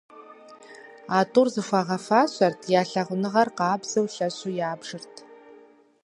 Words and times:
А 1.15 1.17
тӏур 1.31 1.47
зыхуагъэфащэрт, 1.53 2.59
я 2.79 2.81
лъагъуныгъэр 2.89 3.49
къабзэу, 3.57 4.07
лъэщу 4.13 4.51
ябжырт. 4.71 5.13